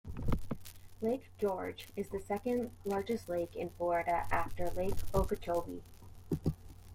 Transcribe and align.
Lake 0.99 1.29
George 1.37 1.89
is 1.95 2.07
the 2.09 2.19
second 2.19 2.71
largest 2.85 3.29
lake 3.29 3.55
in 3.55 3.69
Florida, 3.69 4.25
after 4.31 4.67
Lake 4.71 4.95
Okeechobee. 5.13 5.83